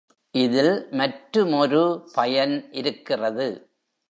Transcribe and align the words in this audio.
இதில் 0.35 0.87
மற்றுமொரு 0.91 1.83
பயன் 2.13 2.55
இருக்கிறது. 2.71 3.47